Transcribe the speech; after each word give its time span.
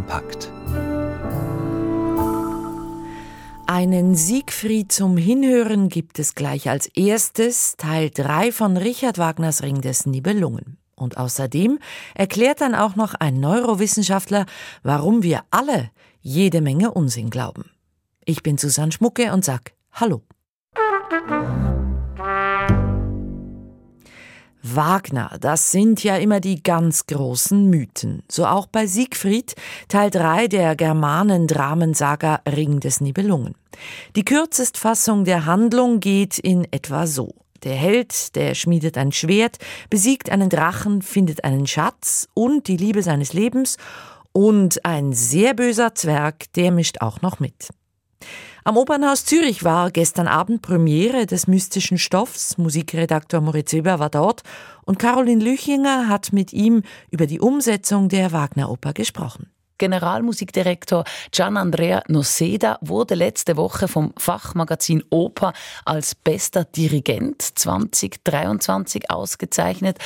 kompakt. 0.00 0.50
Einen 3.66 4.14
Siegfried 4.14 4.90
zum 4.90 5.16
Hinhören 5.16 5.88
gibt 5.88 6.18
es 6.18 6.34
gleich 6.34 6.68
als 6.68 6.86
erstes, 6.88 7.76
Teil 7.76 8.10
3 8.10 8.50
von 8.50 8.76
Richard 8.76 9.18
Wagners 9.18 9.62
Ring 9.62 9.80
des 9.80 10.06
Nibelungen. 10.06 10.78
Und 10.96 11.16
außerdem 11.16 11.78
erklärt 12.14 12.60
dann 12.60 12.74
auch 12.74 12.96
noch 12.96 13.14
ein 13.14 13.40
Neurowissenschaftler, 13.40 14.46
warum 14.82 15.22
wir 15.22 15.42
alle 15.50 15.90
jede 16.20 16.60
Menge 16.60 16.92
Unsinn 16.92 17.30
glauben. 17.30 17.70
Ich 18.24 18.42
bin 18.42 18.58
Susanne 18.58 18.92
Schmucke 18.92 19.32
und 19.32 19.44
sag 19.44 19.72
Hallo. 19.92 20.22
Wagner, 24.62 25.36
das 25.40 25.70
sind 25.70 26.04
ja 26.04 26.16
immer 26.16 26.40
die 26.40 26.62
ganz 26.62 27.06
großen 27.06 27.68
Mythen. 27.70 28.22
So 28.30 28.46
auch 28.46 28.66
bei 28.66 28.86
Siegfried, 28.86 29.54
Teil 29.88 30.10
3 30.10 30.48
der 30.48 30.76
Germanen-Dramensaga 30.76 32.40
Ring 32.46 32.80
des 32.80 33.00
Nibelungen. 33.00 33.54
Die 34.16 34.24
Kürzestfassung 34.24 35.24
der 35.24 35.46
Handlung 35.46 36.00
geht 36.00 36.38
in 36.38 36.70
etwa 36.70 37.06
so. 37.06 37.34
Der 37.62 37.74
Held, 37.74 38.36
der 38.36 38.54
schmiedet 38.54 38.96
ein 38.96 39.12
Schwert, 39.12 39.58
besiegt 39.88 40.30
einen 40.30 40.48
Drachen, 40.48 41.02
findet 41.02 41.44
einen 41.44 41.66
Schatz 41.66 42.28
und 42.34 42.68
die 42.68 42.76
Liebe 42.76 43.02
seines 43.02 43.32
Lebens 43.32 43.76
und 44.32 44.84
ein 44.84 45.12
sehr 45.12 45.54
böser 45.54 45.94
Zwerg, 45.94 46.52
der 46.54 46.70
mischt 46.70 47.00
auch 47.00 47.22
noch 47.22 47.40
mit. 47.40 47.68
Am 48.62 48.76
Opernhaus 48.76 49.24
Zürich 49.24 49.64
war 49.64 49.90
gestern 49.90 50.28
Abend 50.28 50.60
Premiere 50.60 51.24
des 51.24 51.46
mystischen 51.46 51.96
Stoffs. 51.96 52.58
Musikredakteur 52.58 53.40
Moritz 53.40 53.72
Weber 53.72 53.98
war 53.98 54.10
dort 54.10 54.42
und 54.84 54.98
Caroline 54.98 55.42
Lüchinger 55.42 56.08
hat 56.08 56.34
mit 56.34 56.52
ihm 56.52 56.82
über 57.10 57.26
die 57.26 57.40
Umsetzung 57.40 58.10
der 58.10 58.32
Wagner-Oper 58.32 58.92
gesprochen. 58.92 59.50
Generalmusikdirektor 59.78 61.04
Gian 61.32 61.56
Andrea 61.56 62.02
Noceda 62.08 62.76
wurde 62.82 63.14
letzte 63.14 63.56
Woche 63.56 63.88
vom 63.88 64.12
Fachmagazin 64.18 65.02
Oper 65.08 65.54
als 65.86 66.14
bester 66.14 66.64
Dirigent 66.64 67.40
2023 67.40 69.10
ausgezeichnet. 69.10 69.96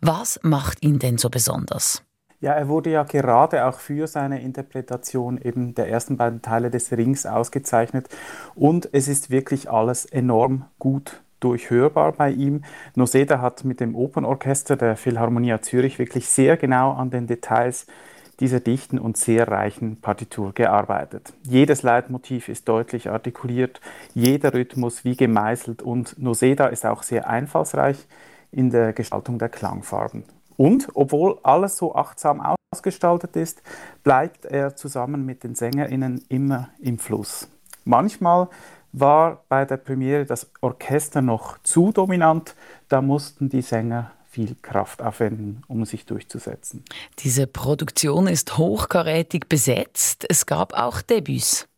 Was 0.00 0.40
macht 0.42 0.82
ihn 0.82 0.98
denn 0.98 1.16
so 1.16 1.30
besonders? 1.30 2.02
Ja, 2.42 2.54
er 2.54 2.68
wurde 2.68 2.90
ja 2.90 3.02
gerade 3.02 3.66
auch 3.66 3.78
für 3.80 4.06
seine 4.06 4.40
Interpretation 4.40 5.36
eben 5.36 5.74
der 5.74 5.90
ersten 5.90 6.16
beiden 6.16 6.40
Teile 6.40 6.70
des 6.70 6.90
Rings 6.90 7.26
ausgezeichnet. 7.26 8.08
Und 8.54 8.88
es 8.92 9.08
ist 9.08 9.30
wirklich 9.30 9.70
alles 9.70 10.06
enorm 10.06 10.64
gut 10.78 11.20
durchhörbar 11.40 12.12
bei 12.12 12.30
ihm. 12.30 12.62
Noseda 12.94 13.42
hat 13.42 13.64
mit 13.64 13.80
dem 13.80 13.94
Opernorchester 13.94 14.76
der 14.76 14.96
Philharmonia 14.96 15.60
Zürich 15.60 15.98
wirklich 15.98 16.28
sehr 16.30 16.56
genau 16.56 16.92
an 16.92 17.10
den 17.10 17.26
Details 17.26 17.86
dieser 18.40 18.60
dichten 18.60 18.98
und 18.98 19.18
sehr 19.18 19.46
reichen 19.48 20.00
Partitur 20.00 20.54
gearbeitet. 20.54 21.34
Jedes 21.42 21.82
Leitmotiv 21.82 22.48
ist 22.48 22.66
deutlich 22.68 23.10
artikuliert, 23.10 23.82
jeder 24.14 24.54
Rhythmus 24.54 25.04
wie 25.04 25.14
gemeißelt 25.14 25.82
und 25.82 26.18
Noseda 26.18 26.68
ist 26.68 26.86
auch 26.86 27.02
sehr 27.02 27.28
einfallsreich 27.28 28.06
in 28.50 28.70
der 28.70 28.94
Gestaltung 28.94 29.38
der 29.38 29.50
Klangfarben. 29.50 30.24
Und 30.60 30.88
obwohl 30.92 31.38
alles 31.42 31.78
so 31.78 31.94
achtsam 31.94 32.54
ausgestaltet 32.70 33.34
ist, 33.34 33.62
bleibt 34.04 34.44
er 34.44 34.76
zusammen 34.76 35.24
mit 35.24 35.42
den 35.42 35.54
SängerInnen 35.54 36.22
immer 36.28 36.68
im 36.80 36.98
Fluss. 36.98 37.48
Manchmal 37.86 38.50
war 38.92 39.42
bei 39.48 39.64
der 39.64 39.78
Premiere 39.78 40.26
das 40.26 40.50
Orchester 40.60 41.22
noch 41.22 41.56
zu 41.62 41.92
dominant, 41.92 42.54
da 42.90 43.00
mussten 43.00 43.48
die 43.48 43.62
Sänger 43.62 44.10
viel 44.28 44.54
Kraft 44.60 45.00
aufwenden, 45.00 45.62
um 45.66 45.86
sich 45.86 46.04
durchzusetzen. 46.04 46.84
Diese 47.20 47.46
Produktion 47.46 48.26
ist 48.26 48.58
hochkarätig 48.58 49.48
besetzt. 49.48 50.26
Es 50.28 50.44
gab 50.44 50.74
auch 50.74 51.00
Debüts. 51.00 51.69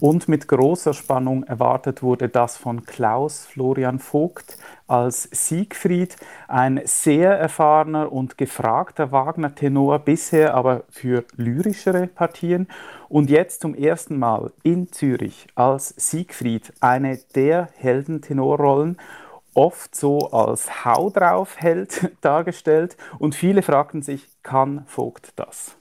Und 0.00 0.28
mit 0.28 0.48
großer 0.48 0.94
Spannung 0.94 1.44
erwartet 1.44 2.02
wurde 2.02 2.30
das 2.30 2.56
von 2.56 2.86
Klaus 2.86 3.44
Florian 3.44 3.98
Vogt 3.98 4.56
als 4.86 5.28
Siegfried, 5.30 6.16
ein 6.48 6.80
sehr 6.84 7.38
erfahrener 7.38 8.10
und 8.10 8.38
gefragter 8.38 9.12
Wagner-Tenor, 9.12 9.98
bisher 9.98 10.54
aber 10.54 10.84
für 10.88 11.24
lyrischere 11.36 12.06
Partien. 12.06 12.66
Und 13.10 13.28
jetzt 13.28 13.60
zum 13.60 13.74
ersten 13.74 14.18
Mal 14.18 14.52
in 14.62 14.90
Zürich 14.90 15.46
als 15.54 15.90
Siegfried, 15.96 16.72
eine 16.80 17.18
der 17.34 17.68
Heldentenorrollen 17.76 18.96
oft 19.52 19.94
so 19.94 20.30
als 20.30 20.84
Hau 20.84 21.10
drauf 21.10 21.56
Held 21.58 22.10
dargestellt 22.22 22.96
und 23.18 23.34
viele 23.34 23.62
fragten 23.62 24.00
sich, 24.00 24.28
kann 24.42 24.84
Vogt 24.86 25.32
das? 25.36 25.76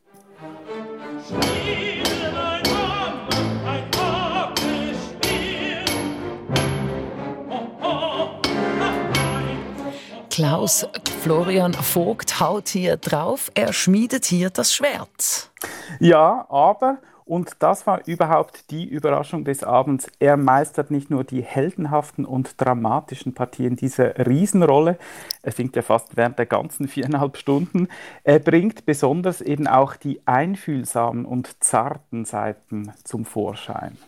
Klaus 10.50 10.84
Florian 11.22 11.76
Vogt 11.76 12.40
haut 12.40 12.70
hier 12.70 12.98
drauf, 12.98 13.52
er 13.54 13.72
schmiedet 13.72 14.26
hier 14.26 14.50
das 14.50 14.74
Schwert. 14.74 15.52
Ja, 16.00 16.48
aber 16.50 16.98
und 17.24 17.52
das 17.60 17.86
war 17.86 18.02
überhaupt 18.08 18.72
die 18.72 18.88
Überraschung 18.88 19.46
des 19.46 19.64
Abends. 19.64 20.10
Er 20.18 20.38
meistert 20.38 20.90
nicht 20.90 21.12
nur 21.12 21.24
die 21.24 21.44
heldenhaften 21.44 22.26
und 22.26 22.60
dramatischen 22.60 23.36
Partien 23.36 23.76
dieser 23.76 24.26
Riesenrolle, 24.26 24.98
er 25.44 25.52
singt 25.52 25.76
ja 25.76 25.84
fast 25.84 26.18
während 26.18 26.40
der 26.40 26.48
ganzen 26.48 26.88
viereinhalb 26.88 27.38
Stunden, 27.38 27.88
er 28.24 28.40
bringt 28.40 28.88
besonders 28.88 29.42
eben 29.42 29.68
auch 29.68 29.98
die 29.98 30.20
einfühlsamen 30.26 31.26
und 31.26 31.64
zarten 31.64 32.26
Seiten 32.26 32.92
zum 33.04 33.24
Vorschein. 33.24 34.00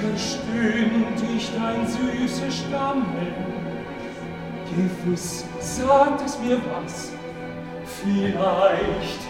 Verstöhnt 0.00 1.22
ich 1.36 1.50
dein 1.54 1.86
süßes 1.86 2.60
Stammeln, 2.60 3.59
Gewiss 4.76 5.44
sagt 5.58 6.22
es 6.24 6.38
mir 6.38 6.60
was, 6.72 7.10
vielleicht 7.84 9.20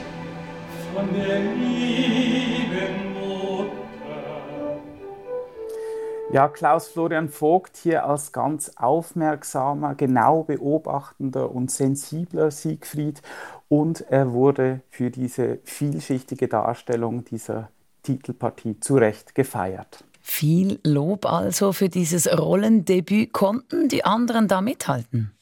von 0.95 1.09
der 1.15 1.41
lieben 1.41 3.15
Mutter. 3.15 3.71
Ja, 6.31 6.49
Klaus 6.49 6.89
Florian 6.89 7.31
Vogt 7.31 7.79
hier 7.79 8.05
als 8.05 8.33
ganz 8.33 8.73
aufmerksamer, 8.77 9.95
genau 9.95 10.43
beobachtender 10.43 11.51
und 11.51 11.71
sensibler 11.71 12.51
Siegfried 12.51 13.23
und 13.69 14.03
er 14.11 14.33
wurde 14.33 14.83
für 14.91 15.11
diese 15.11 15.59
vielschichtige 15.65 16.49
Darstellung 16.49 17.25
dieser 17.25 17.71
Titelpartie 18.03 18.79
zu 18.79 18.97
Recht 18.97 19.35
gefeiert. 19.35 20.05
Viel 20.33 20.79
Lob 20.85 21.27
also 21.27 21.73
für 21.73 21.89
dieses 21.89 22.29
Rollendebüt. 22.39 23.33
Konnten 23.33 23.89
die 23.89 24.05
anderen 24.05 24.47
da 24.47 24.61
mithalten? 24.61 25.33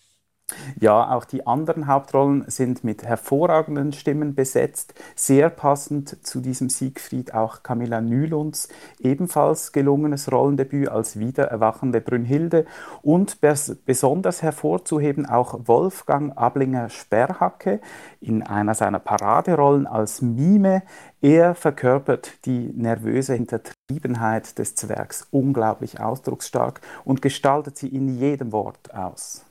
Ja, 0.81 1.15
auch 1.15 1.27
die 1.27 1.47
anderen 1.47 1.87
Hauptrollen 1.87 2.45
sind 2.47 2.83
mit 2.83 3.03
hervorragenden 3.03 3.93
Stimmen 3.93 4.35
besetzt. 4.35 4.95
Sehr 5.15 5.51
passend 5.51 6.25
zu 6.27 6.41
diesem 6.41 6.71
Siegfried 6.71 7.35
auch 7.35 7.63
Camilla 7.63 8.01
Nylunds 8.01 8.69
ebenfalls 8.99 9.73
gelungenes 9.73 10.33
Rollendebüt 10.33 10.89
als 10.89 11.19
wiedererwachende 11.19 12.01
Brünnhilde 12.01 12.65
und 13.03 13.39
besonders 13.85 14.43
hervorzuheben 14.43 15.27
auch 15.27 15.67
Wolfgang 15.67 16.37
Ablinger-Sperrhacke 16.37 17.81
in 18.21 18.43
einer 18.43 18.75
seiner 18.75 19.01
Paraderollen 19.01 19.87
als 19.87 20.23
Mime. 20.23 20.83
Er 21.21 21.55
verkörpert 21.55 22.47
die 22.47 22.73
nervöse 22.75 23.35
Hintertriebenheit 23.35 24.59
des 24.59 24.77
Zwergs 24.77 25.27
unglaublich 25.31 26.01
ausdrucksstark 26.01 26.81
und 27.05 27.21
gestaltet 27.21 27.77
sie 27.77 27.89
in 27.89 28.09
jedem 28.09 28.53
Wort 28.53 28.95
aus. 28.95 29.45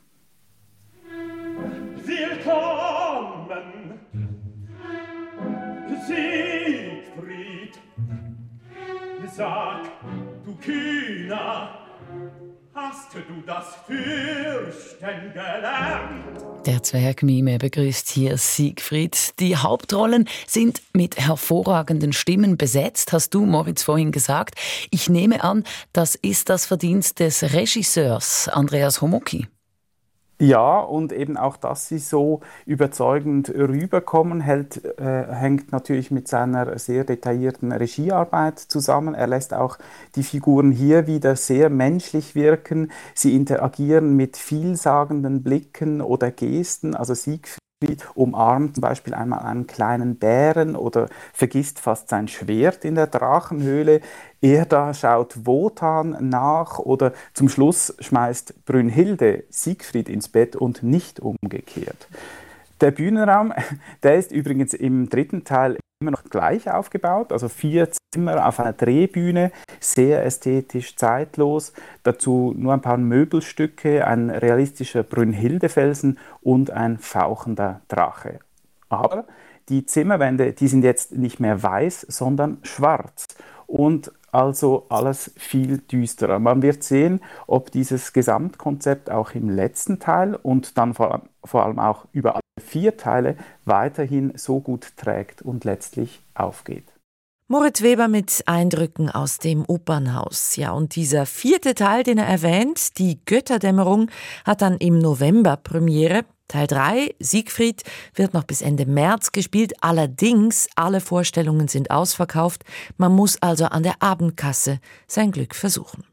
Willkommen, 2.05 3.47
Siegfried. 6.07 7.73
Sag, 9.35 9.83
du 10.45 10.55
Kühner, 10.55 11.79
hast 12.73 13.13
du 13.13 13.19
das 13.45 13.75
Fürchten 13.85 15.33
gelernt? 15.33 16.65
Der 16.65 16.81
Zwergmime 16.83 17.57
begrüßt 17.57 18.09
hier 18.09 18.37
Siegfried. 18.37 19.39
Die 19.39 19.57
Hauptrollen 19.57 20.27
sind 20.47 20.81
mit 20.93 21.17
hervorragenden 21.17 22.13
Stimmen 22.13 22.57
besetzt, 22.57 23.13
hast 23.13 23.33
du, 23.33 23.45
Moritz, 23.45 23.83
vorhin 23.83 24.11
gesagt. 24.11 24.55
Ich 24.91 25.09
nehme 25.09 25.43
an, 25.43 25.63
das 25.93 26.15
ist 26.15 26.49
das 26.49 26.65
Verdienst 26.65 27.19
des 27.19 27.53
Regisseurs 27.53 28.47
Andreas 28.47 29.01
Homoki. 29.01 29.47
Ja, 30.39 30.79
und 30.79 31.13
eben 31.13 31.35
auch, 31.35 31.57
dass 31.57 31.87
sie 31.87 31.97
so 31.97 32.41
überzeugend 32.67 33.49
rüberkommen, 33.49 34.39
hält, 34.39 34.85
äh, 34.99 35.33
hängt 35.33 35.71
natürlich 35.71 36.11
mit 36.11 36.27
seiner 36.27 36.77
sehr 36.77 37.05
detaillierten 37.05 37.71
Regiearbeit 37.71 38.59
zusammen. 38.59 39.15
Er 39.15 39.25
lässt 39.25 39.55
auch 39.55 39.79
die 40.15 40.21
Figuren 40.21 40.71
hier 40.71 41.07
wieder 41.07 41.35
sehr 41.35 41.71
menschlich 41.71 42.35
wirken. 42.35 42.91
Sie 43.15 43.35
interagieren 43.35 44.15
mit 44.15 44.37
vielsagenden 44.37 45.41
Blicken 45.41 46.01
oder 46.01 46.29
Gesten. 46.29 46.95
Also 46.95 47.15
Siegfried 47.15 47.66
umarmt 48.15 48.75
zum 48.75 48.81
Beispiel 48.81 49.13
einmal 49.13 49.39
einen 49.39 49.67
kleinen 49.67 50.17
Bären 50.17 50.75
oder 50.75 51.09
vergisst 51.33 51.79
fast 51.79 52.09
sein 52.09 52.27
Schwert 52.27 52.83
in 52.83 52.95
der 52.95 53.07
Drachenhöhle. 53.07 54.01
Er 54.41 54.65
da 54.65 54.93
schaut 54.93 55.45
Wotan 55.45 56.17
nach 56.19 56.79
oder 56.79 57.13
zum 57.33 57.49
Schluss 57.49 57.95
schmeißt 57.99 58.65
Brünnhilde 58.65 59.43
Siegfried 59.49 60.09
ins 60.09 60.27
Bett 60.27 60.55
und 60.55 60.81
nicht 60.81 61.19
umgekehrt. 61.19 62.07
Der 62.81 62.91
Bühnenraum, 62.91 63.53
der 64.03 64.15
ist 64.15 64.31
übrigens 64.31 64.73
im 64.73 65.09
dritten 65.09 65.43
Teil 65.43 65.77
immer 65.99 66.11
noch 66.11 66.25
gleich 66.25 66.69
aufgebaut, 66.69 67.31
also 67.31 67.49
vier 67.49 67.89
Zimmer 68.13 68.47
auf 68.47 68.59
einer 68.59 68.73
Drehbühne, 68.73 69.51
sehr 69.79 70.23
ästhetisch, 70.23 70.95
zeitlos. 70.95 71.73
Dazu 72.03 72.53
nur 72.55 72.73
ein 72.73 72.81
paar 72.81 72.97
Möbelstücke, 72.97 74.05
ein 74.05 74.29
realistischer 74.29 75.03
Brünnhildefelsen 75.03 76.19
und 76.41 76.69
ein 76.69 76.99
fauchender 76.99 77.81
Drache. 77.87 78.39
Aber 78.89 79.25
die 79.69 79.85
Zimmerwände, 79.85 80.53
die 80.53 80.67
sind 80.67 80.83
jetzt 80.83 81.13
nicht 81.13 81.39
mehr 81.39 81.61
weiß, 81.61 82.01
sondern 82.01 82.59
schwarz. 82.61 83.25
Und 83.65 84.11
also 84.37 84.85
alles 84.89 85.31
viel 85.35 85.79
düsterer. 85.79 86.37
Man 86.37 86.61
wird 86.61 86.83
sehen, 86.83 87.21
ob 87.47 87.71
dieses 87.71 88.13
Gesamtkonzept 88.13 89.09
auch 89.09 89.31
im 89.31 89.49
letzten 89.49 89.99
Teil 89.99 90.35
und 90.35 90.77
dann 90.77 90.93
vor, 90.93 91.23
vor 91.43 91.65
allem 91.65 91.79
auch 91.79 92.05
über 92.11 92.35
alle 92.35 92.41
vier 92.63 92.97
Teile 92.97 93.35
weiterhin 93.65 94.33
so 94.35 94.59
gut 94.59 94.95
trägt 94.95 95.41
und 95.41 95.65
letztlich 95.65 96.21
aufgeht. 96.35 96.85
Moritz 97.47 97.81
Weber 97.81 98.07
mit 98.07 98.43
Eindrücken 98.45 99.09
aus 99.09 99.39
dem 99.39 99.65
Opernhaus. 99.65 100.55
Ja, 100.55 100.71
und 100.71 100.95
dieser 100.95 101.25
vierte 101.25 101.73
Teil, 101.73 102.03
den 102.03 102.19
er 102.19 102.27
erwähnt, 102.27 102.99
die 102.99 103.19
Götterdämmerung, 103.25 104.11
hat 104.45 104.61
dann 104.61 104.77
im 104.77 104.99
November 104.99 105.57
Premiere. 105.57 106.25
Teil 106.47 106.67
3, 106.67 107.15
Siegfried, 107.19 107.83
wird 108.15 108.33
noch 108.33 108.43
bis 108.43 108.61
Ende 108.61 108.85
März 108.85 109.31
gespielt. 109.31 109.73
Allerdings, 109.81 110.67
alle 110.75 111.01
Vorstellungen 111.01 111.67
sind 111.67 111.91
ausverkauft. 111.91 112.63
Man 112.97 113.13
muss 113.13 113.41
also 113.41 113.65
an 113.65 113.83
der 113.83 114.01
Abendkasse 114.01 114.79
sein 115.07 115.31
Glück 115.31 115.55
versuchen. 115.55 116.03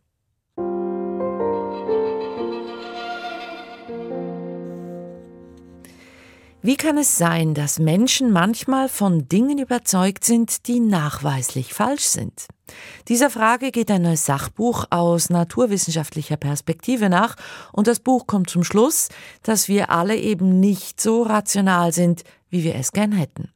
Wie 6.63 6.77
kann 6.77 6.97
es 6.97 7.19
sein, 7.19 7.53
dass 7.53 7.79
Menschen 7.79 8.33
manchmal 8.33 8.89
von 8.89 9.29
Dingen 9.29 9.59
überzeugt 9.59 10.25
sind, 10.25 10.67
die 10.67 10.81
nachweislich 10.81 11.75
falsch 11.75 12.05
sind? 12.05 12.47
Dieser 13.09 13.31
Frage 13.31 13.71
geht 13.71 13.91
ein 13.91 14.03
neues 14.03 14.25
Sachbuch 14.25 14.87
aus 14.91 15.29
naturwissenschaftlicher 15.29 16.37
Perspektive 16.37 17.09
nach 17.09 17.37
und 17.73 17.87
das 17.87 18.01
Buch 18.01 18.27
kommt 18.27 18.49
zum 18.49 18.65
Schluss, 18.65 19.09
dass 19.43 19.69
wir 19.69 19.91
alle 19.91 20.17
eben 20.17 20.61
nicht 20.61 21.01
so 21.01 21.23
rational 21.23 21.93
sind, 21.93 22.25
wie 22.49 22.65
wir 22.65 22.75
es 22.77 22.93
gern 22.93 23.13
hätten. 23.13 23.51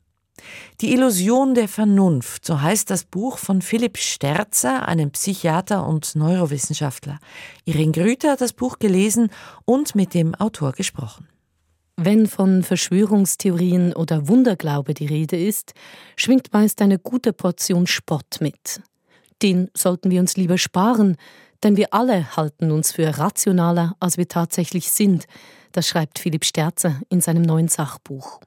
Die 0.81 0.93
Illusion 0.93 1.55
der 1.55 1.69
Vernunft, 1.69 2.45
so 2.45 2.61
heißt 2.61 2.91
das 2.91 3.05
Buch 3.05 3.39
von 3.39 3.63
Philipp 3.63 3.99
Sterzer, 3.99 4.87
einem 4.87 5.11
Psychiater 5.11 5.87
und 5.87 6.15
Neurowissenschaftler. 6.15 7.19
Irene 7.65 7.93
Grüter 7.93 8.33
hat 8.33 8.41
das 8.41 8.53
Buch 8.53 8.79
gelesen 8.79 9.31
und 9.65 9.95
mit 9.95 10.15
dem 10.15 10.35
Autor 10.37 10.73
gesprochen. 10.73 11.29
Wenn 11.97 12.29
von 12.29 12.63
Verschwörungstheorien 12.63 13.93
oder 13.93 14.29
Wunderglaube 14.29 14.95
die 14.95 15.07
Rede 15.07 15.37
ist, 15.37 15.75
schwingt 16.15 16.53
meist 16.53 16.81
eine 16.81 17.01
gute 17.01 17.33
Portion 17.33 17.89
Spott 17.89 18.39
mit. 18.41 18.81
Den 19.43 19.71
sollten 19.75 20.11
wir 20.11 20.21
uns 20.21 20.37
lieber 20.37 20.59
sparen, 20.59 21.17
denn 21.63 21.77
wir 21.77 21.93
alle 21.93 22.37
halten 22.37 22.71
uns 22.71 22.93
für 22.93 23.19
rationaler, 23.19 23.97
als 24.01 24.17
wir 24.17 24.29
tatsächlich 24.29 24.91
sind, 24.91 25.27
das 25.73 25.87
schreibt 25.87 26.19
Philipp 26.19 26.45
Sterzer 26.45 27.01
in 27.09 27.21
seinem 27.21 27.43
neuen 27.43 27.69
Sachbuch. 27.69 28.41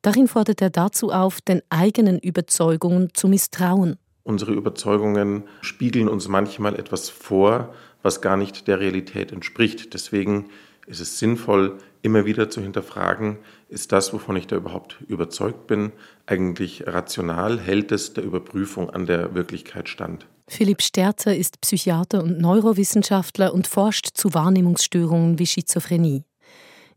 Darin 0.00 0.26
fordert 0.26 0.60
er 0.60 0.70
dazu 0.70 1.10
auf, 1.10 1.40
den 1.40 1.62
eigenen 1.70 2.18
Überzeugungen 2.18 3.10
zu 3.14 3.28
misstrauen. 3.28 3.98
Unsere 4.24 4.52
Überzeugungen 4.52 5.44
spiegeln 5.60 6.08
uns 6.08 6.28
manchmal 6.28 6.76
etwas 6.76 7.08
vor, 7.08 7.74
was 8.02 8.20
gar 8.20 8.36
nicht 8.36 8.66
der 8.66 8.80
Realität 8.80 9.32
entspricht. 9.32 9.94
Deswegen 9.94 10.50
ist 10.86 11.00
es 11.00 11.18
sinnvoll, 11.18 11.78
immer 12.02 12.24
wieder 12.24 12.50
zu 12.50 12.60
hinterfragen, 12.60 13.38
ist 13.72 13.90
das, 13.90 14.12
wovon 14.12 14.36
ich 14.36 14.46
da 14.46 14.56
überhaupt 14.56 15.00
überzeugt 15.08 15.66
bin, 15.66 15.92
eigentlich 16.26 16.86
rational? 16.86 17.58
Hält 17.58 17.90
es 17.90 18.12
der 18.12 18.22
Überprüfung 18.22 18.90
an 18.90 19.06
der 19.06 19.34
Wirklichkeit 19.34 19.88
stand? 19.88 20.26
Philipp 20.46 20.82
Sterzer 20.82 21.34
ist 21.34 21.60
Psychiater 21.62 22.22
und 22.22 22.38
Neurowissenschaftler 22.38 23.54
und 23.54 23.66
forscht 23.66 24.10
zu 24.14 24.34
Wahrnehmungsstörungen 24.34 25.38
wie 25.38 25.46
Schizophrenie. 25.46 26.24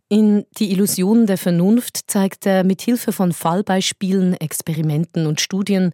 In 0.10 0.45
Die 0.60 0.72
Illusion 0.72 1.25
der 1.25 1.38
Vernunft 1.38 2.01
zeigt 2.07 2.45
er 2.45 2.63
mit 2.63 2.81
Hilfe 2.81 3.12
von 3.12 3.31
Fallbeispielen, 3.31 4.33
Experimenten 4.33 5.25
und 5.25 5.42
Studien, 5.42 5.94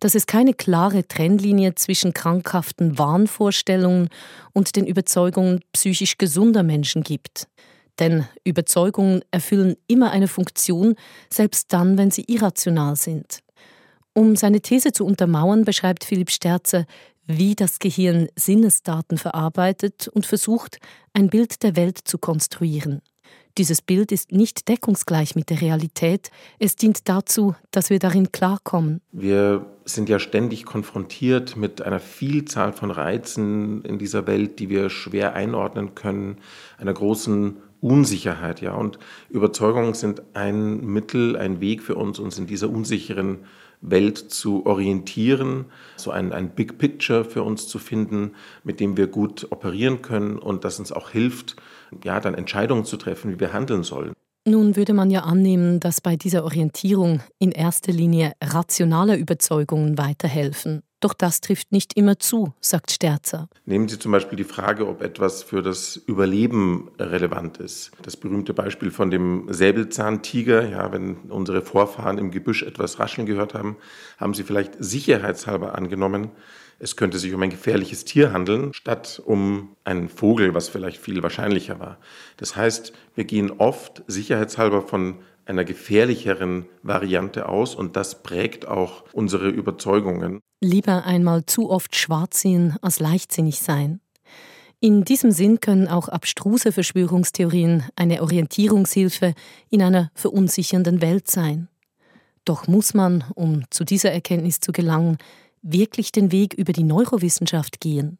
dass 0.00 0.14
es 0.14 0.26
keine 0.26 0.54
klare 0.54 1.06
Trennlinie 1.06 1.74
zwischen 1.74 2.12
krankhaften 2.14 2.98
Wahnvorstellungen 2.98 4.08
und 4.52 4.74
den 4.74 4.86
Überzeugungen 4.86 5.60
psychisch 5.72 6.18
gesunder 6.18 6.62
Menschen 6.62 7.02
gibt. 7.02 7.46
Denn 8.02 8.26
Überzeugungen 8.42 9.20
erfüllen 9.30 9.76
immer 9.86 10.10
eine 10.10 10.26
Funktion, 10.26 10.96
selbst 11.30 11.72
dann, 11.72 11.96
wenn 11.96 12.10
sie 12.10 12.24
irrational 12.26 12.96
sind. 12.96 13.44
Um 14.12 14.34
seine 14.34 14.60
These 14.60 14.90
zu 14.90 15.06
untermauern, 15.06 15.64
beschreibt 15.64 16.02
Philipp 16.02 16.32
Sterzer, 16.32 16.84
wie 17.26 17.54
das 17.54 17.78
Gehirn 17.78 18.26
Sinnesdaten 18.34 19.18
verarbeitet 19.18 20.08
und 20.08 20.26
versucht, 20.26 20.78
ein 21.12 21.30
Bild 21.30 21.62
der 21.62 21.76
Welt 21.76 21.96
zu 22.02 22.18
konstruieren. 22.18 23.02
Dieses 23.56 23.82
Bild 23.82 24.10
ist 24.10 24.32
nicht 24.32 24.68
deckungsgleich 24.68 25.36
mit 25.36 25.50
der 25.50 25.60
Realität. 25.60 26.32
Es 26.58 26.74
dient 26.74 27.08
dazu, 27.08 27.54
dass 27.70 27.88
wir 27.88 28.00
darin 28.00 28.32
klarkommen. 28.32 29.00
Wir 29.12 29.64
sind 29.84 30.08
ja 30.08 30.18
ständig 30.18 30.64
konfrontiert 30.64 31.56
mit 31.56 31.82
einer 31.82 32.00
Vielzahl 32.00 32.72
von 32.72 32.90
Reizen 32.90 33.84
in 33.84 33.98
dieser 33.98 34.26
Welt, 34.26 34.58
die 34.58 34.70
wir 34.70 34.90
schwer 34.90 35.34
einordnen 35.34 35.94
können, 35.94 36.38
einer 36.78 36.94
großen 36.94 37.58
Unsicherheit, 37.82 38.60
ja. 38.60 38.74
Und 38.74 38.98
Überzeugungen 39.28 39.92
sind 39.92 40.22
ein 40.34 40.80
Mittel, 40.80 41.36
ein 41.36 41.60
Weg 41.60 41.82
für 41.82 41.96
uns, 41.96 42.18
uns 42.18 42.38
in 42.38 42.46
dieser 42.46 42.70
unsicheren 42.70 43.40
Welt 43.80 44.16
zu 44.16 44.64
orientieren, 44.64 45.66
so 45.96 46.12
ein, 46.12 46.32
ein 46.32 46.50
Big 46.50 46.78
Picture 46.78 47.24
für 47.24 47.42
uns 47.42 47.66
zu 47.66 47.80
finden, 47.80 48.34
mit 48.62 48.78
dem 48.78 48.96
wir 48.96 49.08
gut 49.08 49.48
operieren 49.50 50.00
können 50.00 50.38
und 50.38 50.64
das 50.64 50.78
uns 50.78 50.92
auch 50.92 51.10
hilft, 51.10 51.56
ja, 52.04 52.20
dann 52.20 52.34
Entscheidungen 52.34 52.84
zu 52.84 52.96
treffen, 52.96 53.32
wie 53.32 53.40
wir 53.40 53.52
handeln 53.52 53.82
sollen. 53.82 54.12
Nun 54.46 54.76
würde 54.76 54.94
man 54.94 55.10
ja 55.10 55.20
annehmen, 55.20 55.80
dass 55.80 56.00
bei 56.00 56.16
dieser 56.16 56.44
Orientierung 56.44 57.20
in 57.38 57.50
erster 57.50 57.92
Linie 57.92 58.32
rationale 58.42 59.16
Überzeugungen 59.16 59.98
weiterhelfen. 59.98 60.82
Doch 61.02 61.14
das 61.14 61.40
trifft 61.40 61.72
nicht 61.72 61.96
immer 61.96 62.20
zu, 62.20 62.54
sagt 62.60 62.92
Sterzer. 62.92 63.48
Nehmen 63.66 63.88
Sie 63.88 63.98
zum 63.98 64.12
Beispiel 64.12 64.36
die 64.36 64.44
Frage, 64.44 64.86
ob 64.86 65.02
etwas 65.02 65.42
für 65.42 65.60
das 65.60 65.96
Überleben 65.96 66.92
relevant 66.96 67.58
ist. 67.58 67.90
Das 68.02 68.16
berühmte 68.16 68.54
Beispiel 68.54 68.92
von 68.92 69.10
dem 69.10 69.52
Säbelzahntiger, 69.52 70.68
ja, 70.68 70.92
wenn 70.92 71.16
unsere 71.28 71.60
Vorfahren 71.60 72.18
im 72.18 72.30
Gebüsch 72.30 72.62
etwas 72.62 73.00
rascheln 73.00 73.26
gehört 73.26 73.52
haben, 73.52 73.76
haben 74.16 74.32
sie 74.32 74.44
vielleicht 74.44 74.74
sicherheitshalber 74.78 75.74
angenommen, 75.74 76.30
es 76.82 76.96
könnte 76.96 77.20
sich 77.20 77.32
um 77.32 77.40
ein 77.42 77.50
gefährliches 77.50 78.04
Tier 78.04 78.32
handeln, 78.32 78.72
statt 78.72 79.22
um 79.24 79.76
einen 79.84 80.08
Vogel, 80.08 80.52
was 80.52 80.68
vielleicht 80.68 80.98
viel 80.98 81.22
wahrscheinlicher 81.22 81.78
war. 81.78 81.98
Das 82.38 82.56
heißt, 82.56 82.92
wir 83.14 83.22
gehen 83.22 83.52
oft 83.52 84.02
sicherheitshalber 84.08 84.82
von 84.82 85.20
einer 85.44 85.64
gefährlicheren 85.64 86.66
Variante 86.82 87.48
aus 87.48 87.74
und 87.74 87.96
das 87.96 88.22
prägt 88.22 88.66
auch 88.66 89.04
unsere 89.12 89.48
Überzeugungen. 89.48 90.40
Lieber 90.60 91.04
einmal 91.04 91.44
zu 91.46 91.70
oft 91.70 91.96
schwarz 91.96 92.40
sehen 92.40 92.76
als 92.82 93.00
leichtsinnig 93.00 93.60
sein. 93.60 94.00
In 94.80 95.04
diesem 95.04 95.30
Sinn 95.30 95.60
können 95.60 95.86
auch 95.86 96.08
abstruse 96.08 96.72
Verschwörungstheorien 96.72 97.84
eine 97.94 98.20
Orientierungshilfe 98.22 99.34
in 99.70 99.82
einer 99.82 100.10
verunsichernden 100.14 101.00
Welt 101.00 101.30
sein. 101.30 101.68
Doch 102.44 102.66
muss 102.66 102.92
man, 102.92 103.24
um 103.36 103.62
zu 103.70 103.84
dieser 103.84 104.10
Erkenntnis 104.10 104.58
zu 104.58 104.72
gelangen, 104.72 105.18
wirklich 105.62 106.10
den 106.10 106.32
Weg 106.32 106.54
über 106.54 106.72
die 106.72 106.82
Neurowissenschaft 106.82 107.80
gehen. 107.80 108.18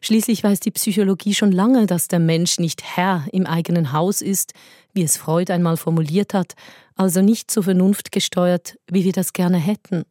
Schließlich 0.00 0.42
weiß 0.42 0.60
die 0.60 0.70
Psychologie 0.70 1.34
schon 1.34 1.52
lange, 1.52 1.86
dass 1.86 2.08
der 2.08 2.20
Mensch 2.20 2.58
nicht 2.58 2.82
Herr 2.82 3.26
im 3.32 3.46
eigenen 3.46 3.92
Haus 3.92 4.22
ist, 4.22 4.54
wie 4.94 5.02
es 5.02 5.16
Freud 5.16 5.52
einmal 5.52 5.76
formuliert 5.76 6.34
hat, 6.34 6.54
also 6.96 7.20
nicht 7.20 7.50
so 7.50 7.62
vernunftgesteuert, 7.62 8.78
wie 8.90 9.04
wir 9.04 9.12
das 9.12 9.32
gerne 9.32 9.58
hätten. 9.58 10.04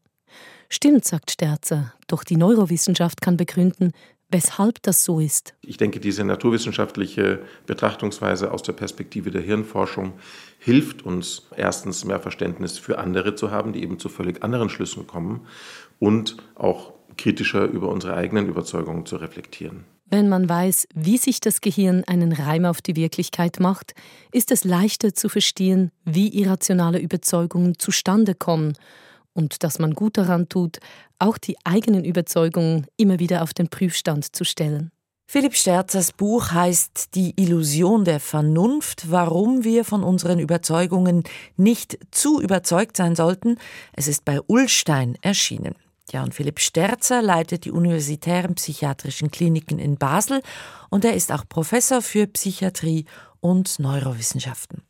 Stimmt, 0.70 1.06
sagt 1.06 1.32
Sterzer, 1.32 1.94
doch 2.08 2.24
die 2.24 2.38
Neurowissenschaft 2.38 3.22
kann 3.22 3.38
begründen, 3.38 3.92
weshalb 4.32 4.82
das 4.84 5.04
so 5.04 5.20
ist. 5.20 5.56
Ich 5.62 5.78
denke, 5.78 6.00
diese 6.00 6.24
naturwissenschaftliche 6.24 7.42
Betrachtungsweise 7.66 8.52
aus 8.52 8.62
der 8.62 8.74
Perspektive 8.74 9.32
der 9.32 9.42
Hirnforschung 9.42 10.14
hilft 10.60 11.04
uns 11.04 11.48
erstens 11.56 12.06
mehr 12.06 12.20
Verständnis 12.20 12.78
für 12.78 13.00
andere 13.00 13.36
zu 13.36 13.50
haben, 13.50 13.74
die 13.74 13.82
eben 13.82 13.98
zu 13.98 14.10
völlig 14.10 14.44
anderen 14.44 14.70
Schlüssen 14.70 15.08
kommen 15.08 15.48
und 15.98 16.38
auch 16.56 16.94
kritischer 17.20 17.66
über 17.66 17.90
unsere 17.90 18.16
eigenen 18.16 18.48
Überzeugungen 18.48 19.06
zu 19.06 19.18
reflektieren. 19.18 19.84
Wenn 20.06 20.28
man 20.28 20.50
weiß, 20.50 20.88
wie 20.96 21.18
sich 21.18 21.40
das 21.40 21.62
Gehirn 21.62 22.04
einen 22.06 22.32
Reim 22.32 22.66
auf 22.66 22.82
die 22.82 22.96
Wirklichkeit 22.96 23.60
macht, 23.60 23.94
ist 24.32 24.52
es 24.52 24.64
leichter 24.64 25.14
zu 25.14 25.30
verstehen, 25.30 25.92
wie 26.04 26.30
irrationale 26.30 26.98
Überzeugungen 27.00 27.78
zustande 27.78 28.34
kommen 28.34 28.74
und 29.34 29.64
dass 29.64 29.78
man 29.78 29.94
gut 29.94 30.18
daran 30.18 30.50
tut, 30.50 30.80
auch 31.20 31.38
die 31.38 31.58
eigenen 31.64 32.06
Überzeugungen 32.06 32.88
immer 32.98 33.20
wieder 33.20 33.44
auf 33.44 33.54
den 33.54 33.70
Prüfstand 33.70 34.36
zu 34.36 34.44
stellen. 34.46 34.92
Philipp 35.28 35.56
Sterzers 35.56 36.12
Buch 36.12 36.54
heißt 36.54 37.14
Die 37.14 37.40
Illusion 37.40 38.04
der 38.04 38.20
Vernunft, 38.20 39.12
warum 39.12 39.64
wir 39.64 39.86
von 39.86 40.04
unseren 40.04 40.40
Überzeugungen 40.40 41.24
nicht 41.56 42.00
zu 42.10 42.42
überzeugt 42.42 42.98
sein 42.98 43.16
sollten. 43.16 43.58
Es 43.94 44.08
ist 44.08 44.26
bei 44.26 44.40
Ullstein 44.48 45.18
erschienen. 45.22 45.76
Ja, 46.12 46.24
und 46.24 46.34
Philipp 46.34 46.60
Sterzer 46.60 47.22
leitet 47.22 47.66
die 47.66 47.72
universitären 47.72 48.56
psychiatrischen 48.56 49.32
Kliniken 49.32 49.80
in 49.80 49.98
Basel 49.98 50.42
und 50.90 51.06
er 51.06 51.14
ist 51.14 51.32
auch 51.32 51.48
Professor 51.48 52.02
für 52.02 52.28
Psychiatrie 52.28 53.06
und 53.40 53.80
Neurowissenschaften. 53.80 54.84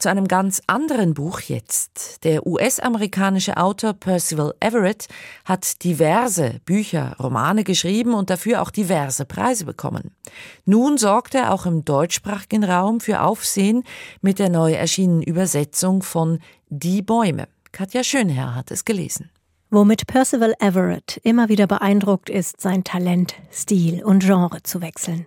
Zu 0.00 0.08
einem 0.08 0.28
ganz 0.28 0.62
anderen 0.66 1.12
Buch 1.12 1.40
jetzt. 1.40 2.24
Der 2.24 2.46
US-amerikanische 2.46 3.58
Autor 3.58 3.92
Percival 3.92 4.54
Everett 4.58 5.08
hat 5.44 5.84
diverse 5.84 6.58
Bücher, 6.64 7.16
Romane 7.20 7.64
geschrieben 7.64 8.14
und 8.14 8.30
dafür 8.30 8.62
auch 8.62 8.70
diverse 8.70 9.26
Preise 9.26 9.66
bekommen. 9.66 10.16
Nun 10.64 10.96
sorgt 10.96 11.34
er 11.34 11.52
auch 11.52 11.66
im 11.66 11.84
deutschsprachigen 11.84 12.64
Raum 12.64 13.00
für 13.00 13.20
Aufsehen 13.20 13.84
mit 14.22 14.38
der 14.38 14.48
neu 14.48 14.72
erschienenen 14.72 15.22
Übersetzung 15.22 16.02
von 16.02 16.38
Die 16.70 17.02
Bäume. 17.02 17.46
Katja 17.70 18.02
Schönherr 18.02 18.54
hat 18.54 18.70
es 18.70 18.86
gelesen. 18.86 19.30
Womit 19.72 20.08
Percival 20.08 20.52
Everett 20.58 21.20
immer 21.22 21.48
wieder 21.48 21.68
beeindruckt 21.68 22.28
ist, 22.28 22.60
sein 22.60 22.82
Talent, 22.82 23.36
Stil 23.52 24.02
und 24.02 24.24
Genre 24.24 24.64
zu 24.64 24.80
wechseln. 24.80 25.26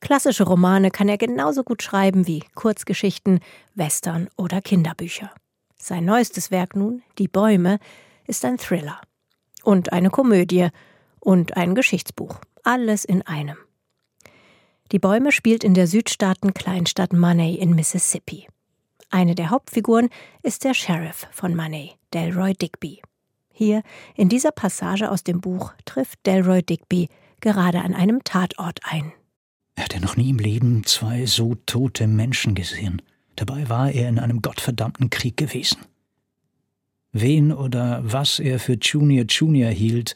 Klassische 0.00 0.44
Romane 0.44 0.92
kann 0.92 1.08
er 1.08 1.18
genauso 1.18 1.64
gut 1.64 1.82
schreiben 1.82 2.28
wie 2.28 2.44
Kurzgeschichten, 2.54 3.40
Western 3.74 4.28
oder 4.36 4.62
Kinderbücher. 4.62 5.32
Sein 5.76 6.04
neuestes 6.04 6.52
Werk 6.52 6.76
nun, 6.76 7.02
Die 7.18 7.26
Bäume, 7.26 7.80
ist 8.28 8.44
ein 8.44 8.58
Thriller. 8.58 9.00
Und 9.64 9.92
eine 9.92 10.10
Komödie 10.10 10.68
und 11.18 11.56
ein 11.56 11.74
Geschichtsbuch. 11.74 12.40
Alles 12.62 13.04
in 13.04 13.22
einem. 13.22 13.56
Die 14.92 15.00
Bäume 15.00 15.32
spielt 15.32 15.64
in 15.64 15.74
der 15.74 15.88
Südstaaten 15.88 16.54
Kleinstadt 16.54 17.12
Money 17.12 17.56
in 17.56 17.74
Mississippi. 17.74 18.46
Eine 19.10 19.34
der 19.34 19.50
Hauptfiguren 19.50 20.10
ist 20.44 20.62
der 20.62 20.74
Sheriff 20.74 21.26
von 21.32 21.56
Money, 21.56 21.96
Delroy 22.14 22.54
Digby. 22.54 23.02
Hier, 23.62 23.82
in 24.16 24.30
dieser 24.30 24.52
Passage 24.52 25.10
aus 25.10 25.22
dem 25.22 25.42
Buch, 25.42 25.74
trifft 25.84 26.24
Delroy 26.24 26.62
Digby 26.62 27.10
gerade 27.42 27.82
an 27.82 27.94
einem 27.94 28.24
Tatort 28.24 28.80
ein. 28.84 29.12
Er 29.74 29.84
hatte 29.84 30.00
noch 30.00 30.16
nie 30.16 30.30
im 30.30 30.38
Leben 30.38 30.84
zwei 30.86 31.26
so 31.26 31.56
tote 31.66 32.06
Menschen 32.06 32.54
gesehen. 32.54 33.02
Dabei 33.36 33.68
war 33.68 33.90
er 33.90 34.08
in 34.08 34.18
einem 34.18 34.40
gottverdammten 34.40 35.10
Krieg 35.10 35.36
gewesen. 35.36 35.82
Wen 37.12 37.52
oder 37.52 38.00
was 38.02 38.38
er 38.38 38.58
für 38.60 38.78
Junior 38.80 39.26
Junior 39.28 39.70
hielt, 39.70 40.14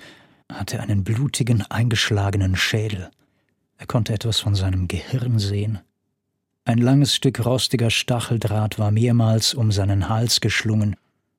hatte 0.50 0.80
einen 0.80 1.04
blutigen, 1.04 1.70
eingeschlagenen 1.70 2.56
Schädel. 2.56 3.10
Er 3.76 3.84
konnte 3.84 4.14
etwas 4.14 4.40
von 4.40 4.54
seinem 4.54 4.88
Gehirn 4.88 5.38
sehen. 5.38 5.80
Ein 6.64 6.78
langes 6.78 7.14
Stück 7.14 7.44
rostiger 7.44 7.90
Stacheldraht 7.90 8.78
war 8.78 8.90
mehrmals 8.90 9.52
um 9.52 9.70
seinen 9.70 10.08
Hals 10.08 10.40
geschlungen, 10.40 10.96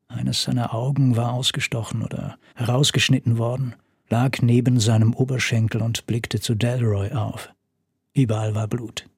eines 0.07 0.43
seiner 0.43 0.73
Augen 0.73 1.15
war 1.15 1.33
ausgestochen 1.33 2.01
oder 2.03 2.37
herausgeschnitten 2.55 3.37
worden, 3.37 3.75
lag 4.09 4.41
neben 4.41 4.79
seinem 4.79 5.13
Oberschenkel 5.13 5.81
und 5.81 6.05
blickte 6.05 6.39
zu 6.39 6.55
Delroy 6.55 7.11
auf. 7.11 7.53
Überall 8.13 8.55
war 8.55 8.67
Blut. 8.67 9.09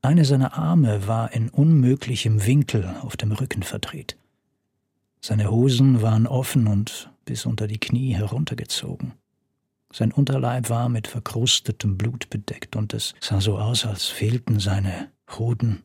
Eine 0.00 0.24
seiner 0.24 0.54
Arme 0.54 1.06
war 1.06 1.32
in 1.32 1.48
unmöglichem 1.48 2.44
Winkel 2.44 2.96
auf 3.02 3.16
dem 3.16 3.30
Rücken 3.32 3.62
verdreht. 3.62 4.16
Seine 5.20 5.50
Hosen 5.50 6.02
waren 6.02 6.26
offen 6.26 6.66
und 6.66 7.10
bis 7.24 7.46
unter 7.46 7.68
die 7.68 7.78
Knie 7.78 8.14
heruntergezogen. 8.14 9.12
Sein 9.92 10.10
Unterleib 10.10 10.70
war 10.70 10.88
mit 10.88 11.06
verkrustetem 11.06 11.96
Blut 11.96 12.30
bedeckt 12.30 12.74
und 12.74 12.94
es 12.94 13.14
sah 13.20 13.40
so 13.40 13.58
aus, 13.58 13.86
als 13.86 14.06
fehlten 14.06 14.58
seine 14.58 15.12
Hoden 15.38 15.84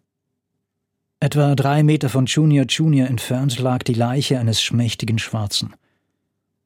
Etwa 1.19 1.55
drei 1.55 1.81
Meter 1.81 2.09
von 2.09 2.27
Junior 2.27 2.65
Junior 2.67 3.07
entfernt 3.07 3.57
lag 3.57 3.81
die 3.81 3.95
Leiche 3.95 4.39
eines 4.39 4.61
schmächtigen 4.61 5.17
Schwarzen. 5.17 5.75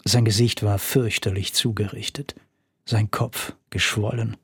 Sein 0.03 0.25
Gesicht 0.25 0.61
war 0.61 0.77
fürchterlich 0.77 1.53
zugerichtet, 1.53 2.35
sein 2.85 3.11
Kopf 3.11 3.53
geschwollen, 3.69 4.35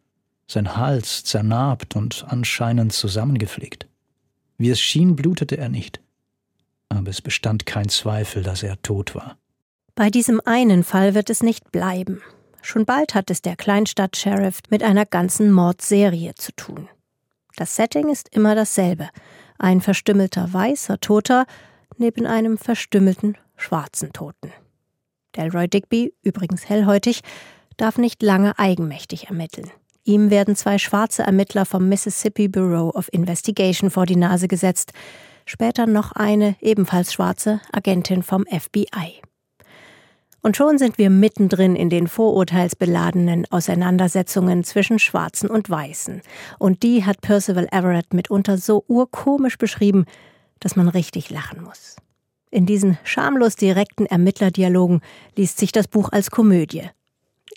sein 0.48 0.78
Hals 0.78 1.26
zernarbt 1.26 1.98
und 1.98 2.24
anscheinend 2.30 2.94
zusammengepflegt. 2.94 3.88
Wie 4.58 4.70
es 4.70 4.80
schien, 4.80 5.18
blutete 5.18 5.58
er 5.58 5.68
nicht, 5.68 6.00
aber 6.88 7.10
es 7.10 7.22
bestand 7.22 7.66
kein 7.66 7.90
Zweifel, 7.90 8.44
dass 8.44 8.64
er 8.64 8.82
tot 8.82 9.14
war. 9.14 9.38
Bei 9.94 10.10
diesem 10.10 10.40
einen 10.46 10.86
Fall 10.86 11.16
wird 11.16 11.30
es 11.30 11.44
nicht 11.44 11.72
bleiben. 11.72 12.22
Schon 12.62 12.86
bald 12.86 13.14
hat 13.14 13.30
es 13.30 13.42
der 13.42 13.58
Kleinstadt-Sheriff 13.58 14.60
mit 14.70 14.84
einer 14.84 15.06
ganzen 15.06 15.52
Mordserie 15.52 16.34
zu 16.36 16.54
tun. 16.54 16.88
Das 17.58 17.76
Setting 17.76 18.08
ist 18.08 18.30
immer 18.30 18.56
dasselbe– 18.56 19.10
ein 19.60 19.82
verstümmelter 19.82 20.54
weißer 20.54 21.00
Toter 21.00 21.46
neben 21.98 22.26
einem 22.26 22.58
verstümmelten 22.58 23.38
schwarzen 23.56 24.14
Toten. 24.14 24.52
Delroy 25.36 25.68
Digby, 25.68 26.14
übrigens 26.22 26.70
hellhäutig, 26.70 27.22
darf 27.78 27.98
nicht 27.98 28.24
lange 28.24 28.58
eigenmächtig 28.58 29.28
ermitteln. 29.28 29.70
Ihm 30.04 30.30
werden 30.30 30.56
zwei 30.56 30.78
schwarze 30.78 31.24
Ermittler 31.24 31.66
vom 31.66 31.90
Mississippi 31.90 32.48
Bureau 32.48 32.90
of 32.92 33.10
Investigation 33.12 33.90
vor 33.90 34.06
die 34.06 34.16
Nase 34.16 34.48
gesetzt, 34.48 34.94
später 35.46 35.86
noch 35.86 36.14
eine 36.14 36.56
ebenfalls 36.62 37.14
schwarze 37.14 37.60
Agentin 37.74 38.24
vom 38.24 38.46
FBI. 38.46 39.22
Und 40.42 40.56
schon 40.56 40.78
sind 40.78 40.98
wir 40.98 41.10
mittendrin 41.10 41.76
in 41.76 41.90
den 41.90 42.08
vorurteilsbeladenen 42.08 43.46
Auseinandersetzungen 43.52 44.64
zwischen 44.64 45.00
Schwarzen 45.00 45.50
und 45.50 45.70
Weißen. 45.70 46.22
Und 46.60 46.84
die 46.84 47.06
hat 47.06 47.22
Percival 47.22 47.68
Everett 47.72 48.14
mitunter 48.14 48.58
so 48.58 48.84
urkomisch 48.88 49.58
beschrieben, 49.58 50.06
dass 50.60 50.76
man 50.76 50.88
richtig 50.88 51.30
lachen 51.30 51.64
muss. 51.64 51.98
In 52.50 52.66
diesen 52.66 52.98
schamlos 53.04 53.56
direkten 53.56 54.06
Ermittlerdialogen 54.06 55.02
liest 55.36 55.58
sich 55.58 55.72
das 55.72 55.88
Buch 55.88 56.10
als 56.12 56.32
Komödie, 56.32 56.90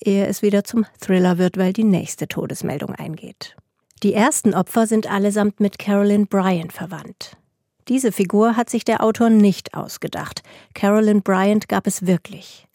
ehe 0.01 0.27
es 0.27 0.43
wieder 0.43 0.65
zum 0.65 0.85
Thriller 1.01 1.39
wird, 1.39 1.59
weil 1.59 1.73
die 1.73 1.85
nächste 1.85 2.27
Todesmeldung 2.27 2.95
eingeht. 2.95 3.57
Die 4.03 4.15
ersten 4.15 4.55
Opfer 4.55 4.87
sind 4.87 5.11
allesamt 5.11 5.61
mit 5.61 5.79
Carolyn 5.79 6.27
Bryant 6.27 6.73
verwandt. 6.73 7.37
Diese 7.89 8.13
Figur 8.13 8.57
hat 8.57 8.71
sich 8.71 8.85
der 8.85 9.03
Autor 9.03 9.31
nicht 9.31 9.75
ausgedacht. 9.75 10.43
Carolyn 10.75 11.23
Bryant 11.23 11.69
gab 11.69 11.87
es 11.87 12.07
wirklich. 12.07 12.67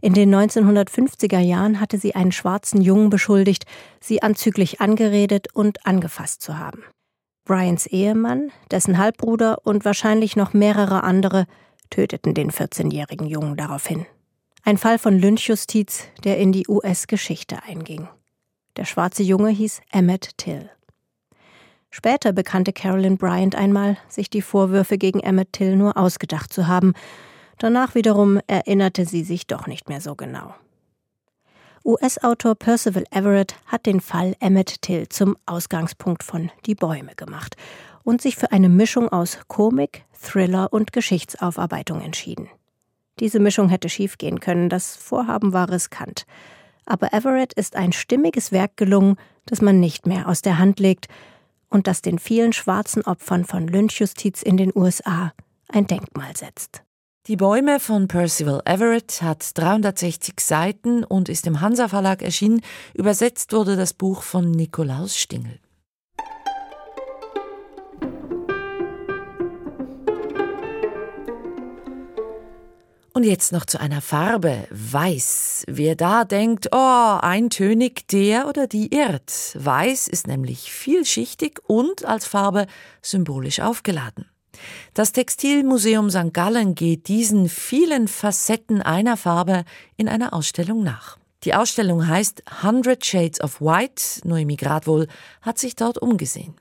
In 0.00 0.14
den 0.14 0.32
1950er 0.34 1.40
Jahren 1.40 1.80
hatte 1.80 1.98
sie 1.98 2.14
einen 2.14 2.32
schwarzen 2.32 2.80
Jungen 2.80 3.10
beschuldigt, 3.10 3.64
sie 4.00 4.22
anzüglich 4.22 4.80
angeredet 4.80 5.48
und 5.54 5.84
angefasst 5.86 6.42
zu 6.42 6.58
haben. 6.58 6.84
Bryans 7.44 7.86
Ehemann, 7.86 8.52
dessen 8.70 8.98
Halbbruder 8.98 9.58
und 9.64 9.84
wahrscheinlich 9.84 10.36
noch 10.36 10.52
mehrere 10.52 11.02
andere 11.02 11.46
töteten 11.90 12.34
den 12.34 12.50
14-jährigen 12.50 13.26
Jungen 13.26 13.56
daraufhin. 13.56 14.06
Ein 14.62 14.76
Fall 14.76 14.98
von 14.98 15.18
Lynchjustiz, 15.18 16.04
der 16.24 16.38
in 16.38 16.52
die 16.52 16.66
US-Geschichte 16.68 17.62
einging. 17.62 18.08
Der 18.76 18.84
schwarze 18.84 19.22
Junge 19.22 19.48
hieß 19.48 19.80
Emmett 19.90 20.36
Till. 20.36 20.70
Später 21.90 22.32
bekannte 22.32 22.74
Carolyn 22.74 23.16
Bryant 23.16 23.56
einmal, 23.56 23.96
sich 24.08 24.28
die 24.28 24.42
Vorwürfe 24.42 24.98
gegen 24.98 25.20
Emmett 25.20 25.54
Till 25.54 25.74
nur 25.74 25.96
ausgedacht 25.96 26.52
zu 26.52 26.68
haben 26.68 26.92
Danach 27.58 27.94
wiederum 27.94 28.40
erinnerte 28.46 29.04
sie 29.04 29.24
sich 29.24 29.46
doch 29.46 29.66
nicht 29.66 29.88
mehr 29.88 30.00
so 30.00 30.14
genau. 30.14 30.54
US-Autor 31.84 32.54
Percival 32.54 33.04
Everett 33.10 33.56
hat 33.66 33.86
den 33.86 34.00
Fall 34.00 34.36
Emmett 34.40 34.82
Till 34.82 35.08
zum 35.08 35.36
Ausgangspunkt 35.46 36.22
von 36.22 36.50
Die 36.66 36.74
Bäume 36.74 37.14
gemacht 37.16 37.56
und 38.04 38.20
sich 38.20 38.36
für 38.36 38.52
eine 38.52 38.68
Mischung 38.68 39.08
aus 39.08 39.38
Komik, 39.48 40.04
Thriller 40.12 40.72
und 40.72 40.92
Geschichtsaufarbeitung 40.92 42.00
entschieden. 42.00 42.48
Diese 43.20 43.40
Mischung 43.40 43.68
hätte 43.68 43.88
schiefgehen 43.88 44.40
können, 44.40 44.68
das 44.68 44.96
Vorhaben 44.96 45.52
war 45.52 45.70
riskant. 45.70 46.26
Aber 46.86 47.12
Everett 47.12 47.52
ist 47.52 47.74
ein 47.74 47.92
stimmiges 47.92 48.52
Werk 48.52 48.76
gelungen, 48.76 49.16
das 49.46 49.62
man 49.62 49.80
nicht 49.80 50.06
mehr 50.06 50.28
aus 50.28 50.42
der 50.42 50.58
Hand 50.58 50.80
legt 50.80 51.06
und 51.70 51.86
das 51.86 52.02
den 52.02 52.18
vielen 52.18 52.52
schwarzen 52.52 53.02
Opfern 53.02 53.44
von 53.44 53.66
Lynchjustiz 53.66 54.42
in 54.42 54.56
den 54.56 54.72
USA 54.74 55.32
ein 55.68 55.86
Denkmal 55.86 56.36
setzt. 56.36 56.82
Die 57.28 57.36
Bäume 57.36 57.78
von 57.78 58.08
Percival 58.08 58.62
Everett 58.64 59.20
hat 59.20 59.50
360 59.58 60.40
Seiten 60.40 61.04
und 61.04 61.28
ist 61.28 61.46
im 61.46 61.60
Hansa 61.60 61.88
Verlag 61.88 62.22
erschienen. 62.22 62.62
Übersetzt 62.94 63.52
wurde 63.52 63.76
das 63.76 63.92
Buch 63.92 64.22
von 64.22 64.50
Nikolaus 64.50 65.14
Stingel. 65.14 65.60
Und 73.12 73.24
jetzt 73.24 73.52
noch 73.52 73.66
zu 73.66 73.78
einer 73.78 74.00
Farbe, 74.00 74.66
Weiß. 74.70 75.64
Wer 75.68 75.96
da 75.96 76.24
denkt, 76.24 76.70
oh, 76.72 77.18
eintönig, 77.20 78.08
der 78.08 78.48
oder 78.48 78.66
die 78.66 78.94
irrt. 78.94 79.54
Weiß 79.54 80.08
ist 80.08 80.28
nämlich 80.28 80.72
vielschichtig 80.72 81.60
und 81.66 82.06
als 82.06 82.24
Farbe 82.24 82.66
symbolisch 83.02 83.60
aufgeladen. 83.60 84.24
Das 84.94 85.12
Textilmuseum 85.12 86.10
St. 86.10 86.32
Gallen 86.32 86.74
geht 86.74 87.08
diesen 87.08 87.48
vielen 87.48 88.08
Facetten 88.08 88.82
einer 88.82 89.16
Farbe 89.16 89.64
in 89.96 90.08
einer 90.08 90.32
Ausstellung 90.32 90.82
nach. 90.82 91.18
Die 91.44 91.54
Ausstellung 91.54 92.06
heißt 92.06 92.42
Hundred 92.62 93.04
Shades 93.04 93.40
of 93.40 93.60
White. 93.60 94.26
Noemi 94.26 94.56
Gradwohl 94.56 95.06
hat 95.40 95.58
sich 95.58 95.76
dort 95.76 95.98
umgesehen. 95.98 96.54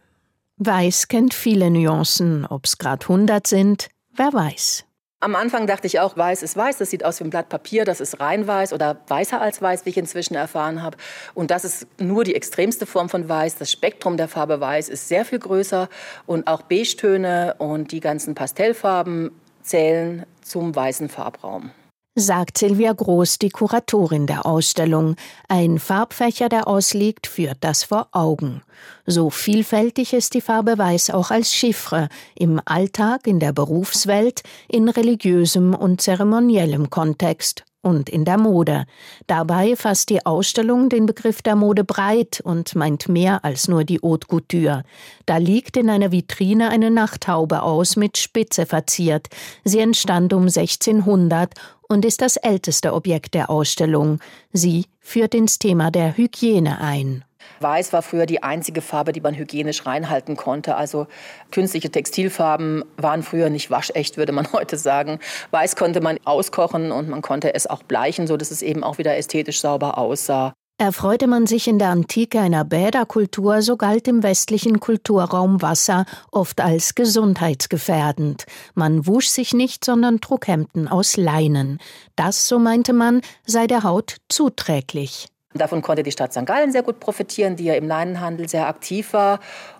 Weiß 0.57 1.07
kennt 1.07 1.33
viele 1.33 1.69
Nuancen. 1.69 2.45
Ob's 2.45 2.77
grad 2.77 3.03
100 3.03 3.45
sind, 3.45 3.89
wer 4.15 4.33
weiß. 4.33 4.86
Am 5.19 5.35
Anfang 5.35 5.65
dachte 5.65 5.87
ich 5.87 5.99
auch, 5.99 6.15
weiß 6.15 6.43
ist 6.43 6.55
weiß, 6.55 6.77
das 6.77 6.91
sieht 6.91 7.03
aus 7.03 7.19
wie 7.19 7.23
ein 7.23 7.31
Blatt 7.31 7.49
Papier, 7.49 7.85
das 7.85 8.01
ist 8.01 8.19
rein 8.19 8.45
weiß 8.45 8.71
oder 8.71 8.97
weißer 9.07 9.41
als 9.41 9.59
weiß, 9.59 9.83
wie 9.85 9.89
ich 9.89 9.97
inzwischen 9.97 10.35
erfahren 10.35 10.83
habe. 10.83 10.97
Und 11.33 11.49
das 11.49 11.65
ist 11.65 11.87
nur 11.99 12.23
die 12.23 12.35
extremste 12.35 12.85
Form 12.85 13.09
von 13.09 13.27
weiß. 13.27 13.55
Das 13.55 13.71
Spektrum 13.71 14.17
der 14.17 14.27
Farbe 14.27 14.59
weiß 14.59 14.89
ist 14.89 15.07
sehr 15.07 15.25
viel 15.25 15.39
größer 15.39 15.89
und 16.27 16.45
auch 16.45 16.61
Beige-Töne 16.61 17.55
und 17.57 17.91
die 17.91 17.99
ganzen 17.99 18.35
Pastellfarben 18.35 19.31
zählen 19.63 20.27
zum 20.43 20.75
weißen 20.75 21.09
Farbraum 21.09 21.71
sagt 22.19 22.57
Silvia 22.57 22.93
Groß, 22.93 23.37
die 23.37 23.49
Kuratorin 23.49 24.25
der 24.25 24.47
Ausstellung. 24.47 25.15
Ein 25.47 25.77
Farbfächer, 25.77 26.49
der 26.49 26.67
ausliegt, 26.67 27.27
führt 27.27 27.57
das 27.61 27.83
vor 27.83 28.07
Augen. 28.11 28.63
So 29.05 29.29
vielfältig 29.29 30.13
ist 30.13 30.33
die 30.33 30.41
Farbe 30.41 30.77
Weiß 30.79 31.11
auch 31.11 31.29
als 31.29 31.53
Chiffre 31.53 32.09
im 32.35 32.59
Alltag, 32.65 33.27
in 33.27 33.39
der 33.39 33.53
Berufswelt, 33.53 34.41
in 34.67 34.89
religiösem 34.89 35.75
und 35.75 36.01
zeremoniellem 36.01 36.89
Kontext 36.89 37.63
und 37.87 38.09
in 38.09 38.25
der 38.25 38.37
Mode. 38.37 38.85
Dabei 39.27 39.75
fasst 39.75 40.09
die 40.09 40.25
Ausstellung 40.25 40.89
den 40.89 41.05
Begriff 41.05 41.41
der 41.41 41.55
Mode 41.55 41.83
breit 41.83 42.41
und 42.43 42.75
meint 42.75 43.07
mehr 43.07 43.45
als 43.45 43.67
nur 43.67 43.83
die 43.83 43.99
Haute 44.03 44.27
Couture. 44.27 44.83
Da 45.25 45.37
liegt 45.37 45.77
in 45.77 45.89
einer 45.89 46.11
Vitrine 46.11 46.69
eine 46.69 46.91
Nachthaube 46.91 47.61
aus, 47.63 47.95
mit 47.95 48.17
Spitze 48.17 48.65
verziert. 48.65 49.27
Sie 49.63 49.79
entstand 49.79 50.33
um 50.33 50.43
1600 50.43 51.53
und 51.87 52.05
ist 52.05 52.21
das 52.21 52.37
älteste 52.37 52.93
Objekt 52.93 53.33
der 53.33 53.49
Ausstellung. 53.49 54.19
Sie 54.53 54.85
führt 54.99 55.33
ins 55.33 55.59
Thema 55.59 55.91
der 55.91 56.17
Hygiene 56.17 56.79
ein. 56.81 57.23
Weiß 57.59 57.93
war 57.93 58.01
früher 58.01 58.25
die 58.25 58.43
einzige 58.43 58.81
Farbe, 58.81 59.13
die 59.13 59.21
man 59.21 59.35
hygienisch 59.35 59.85
reinhalten 59.85 60.35
konnte. 60.35 60.75
Also 60.75 61.07
künstliche 61.51 61.89
Textilfarben 61.89 62.83
waren 62.97 63.23
früher 63.23 63.49
nicht 63.49 63.71
waschecht, 63.71 64.17
würde 64.17 64.31
man 64.31 64.51
heute 64.53 64.77
sagen. 64.77 65.19
Weiß 65.51 65.75
konnte 65.75 66.01
man 66.01 66.19
auskochen 66.25 66.91
und 66.91 67.09
man 67.09 67.21
konnte 67.21 67.53
es 67.53 67.67
auch 67.67 67.83
bleichen, 67.83 68.27
sodass 68.27 68.51
es 68.51 68.61
eben 68.61 68.83
auch 68.83 68.97
wieder 68.97 69.17
ästhetisch 69.17 69.61
sauber 69.61 69.97
aussah. 69.97 70.53
Erfreute 70.79 71.25
man 71.25 71.47
sich 71.47 71.67
in 71.67 71.79
der 71.79 71.89
Antike 71.89 72.39
einer 72.39 72.63
Bäderkultur, 72.63 73.63
so 73.63 73.77
galt 73.77 74.07
im 74.07 74.21
westlichen 74.21 74.79
Kulturraum 74.79 75.63
Wasser 75.63 76.05
oft 76.31 76.61
als 76.61 76.93
gesundheitsgefährdend. 76.93 78.45
Man 78.75 79.07
wusch 79.07 79.29
sich 79.29 79.55
nicht, 79.55 79.83
sondern 79.83 80.21
trug 80.21 80.47
Hemden 80.47 80.87
aus 80.87 81.17
Leinen. 81.17 81.79
Das, 82.15 82.47
so 82.47 82.59
meinte 82.59 82.93
man, 82.93 83.21
sei 83.43 83.65
der 83.65 83.81
Haut 83.81 84.17
zuträglich. 84.29 85.29
Davon 85.55 85.81
konnte 85.81 86.03
die 86.03 86.11
Stadt 86.11 86.33
St. 86.33 86.45
Gallen 86.45 86.71
sehr 86.71 86.83
gut 86.83 86.99
profitieren, 86.99 87.55
die 87.55 87.63
ja 87.63 87.73
im 87.73 87.87
Leinenhandel 87.87 88.47
sehr 88.47 88.67
aktiv 88.67 89.13
war. 89.13 89.39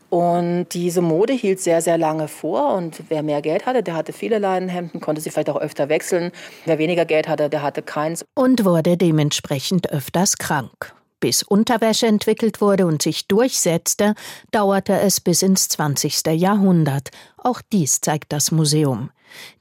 Und 0.09 0.67
diese 0.73 1.01
Mode 1.01 1.33
hielt 1.33 1.59
sehr, 1.59 1.81
sehr 1.81 1.97
lange 1.97 2.27
vor. 2.27 2.73
Und 2.73 3.03
wer 3.09 3.23
mehr 3.23 3.41
Geld 3.41 3.65
hatte, 3.65 3.83
der 3.83 3.95
hatte 3.95 4.13
viele 4.13 4.39
Leinenhemden, 4.39 5.01
konnte 5.01 5.21
sie 5.21 5.29
vielleicht 5.29 5.49
auch 5.49 5.59
öfter 5.59 5.89
wechseln. 5.89 6.31
Wer 6.65 6.77
weniger 6.77 7.05
Geld 7.05 7.27
hatte, 7.27 7.49
der 7.49 7.61
hatte 7.61 7.81
keins. 7.81 8.25
Und 8.33 8.63
wurde 8.63 8.97
dementsprechend 8.97 9.91
öfters 9.91 10.37
krank. 10.37 10.93
Bis 11.19 11.41
Unterwäsche 11.41 12.05
entwickelt 12.05 12.61
wurde 12.61 12.85
und 12.85 13.01
sich 13.01 13.27
durchsetzte, 13.27 14.13
dauerte 14.51 14.93
es 14.99 15.19
bis 15.19 15.41
ins 15.41 15.67
20. 15.69 16.27
Jahrhundert. 16.27 17.09
Auch 17.37 17.61
dies 17.73 18.01
zeigt 18.01 18.31
das 18.31 18.51
Museum. 18.51 19.09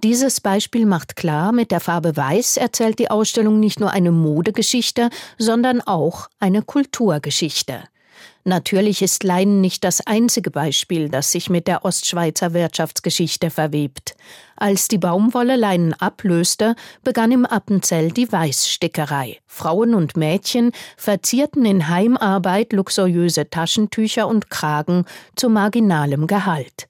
Dieses 0.03 0.41
Beispiel 0.41 0.87
macht 0.87 1.17
klar, 1.17 1.53
mit 1.53 1.71
der 1.71 1.81
Farbe 1.81 2.17
Weiß 2.17 2.57
erzählt 2.57 2.99
die 2.99 3.11
Ausstellung 3.11 3.59
nicht 3.59 3.81
nur 3.81 3.91
eine 3.91 4.13
Modegeschichte, 4.13 5.11
sondern 5.39 5.81
auch 5.81 6.29
eine 6.39 6.63
Kulturgeschichte. 6.63 7.85
Natürlich 8.49 9.03
ist 9.03 9.25
Leinen 9.25 9.61
nicht 9.61 9.83
das 9.83 10.07
einzige 10.07 10.53
Beispiel, 10.53 11.09
das 11.09 11.33
sich 11.33 11.51
mit 11.51 11.67
der 11.67 11.85
Ostschweizer 11.85 12.55
Wirtschaftsgeschichte 12.55 13.51
verwebt. 13.51 14.15
Als 14.55 14.87
die 14.87 14.99
Baumwolle 14.99 15.57
Leinen 15.57 15.95
ablöste, 15.95 16.77
begann 17.03 17.33
im 17.33 17.45
Appenzell 17.45 18.13
die 18.13 18.31
Weißstickerei. 18.31 19.41
Frauen 19.49 19.97
und 19.97 20.17
Mädchen 20.17 20.71
verzierten 20.97 21.65
in 21.65 21.89
Heimarbeit 21.89 22.73
luxuriöse 22.73 23.51
Taschentücher 23.51 24.29
und 24.29 24.49
Kragen 24.49 25.07
zu 25.35 25.49
marginalem 25.49 26.29
Gehalt. 26.29 26.87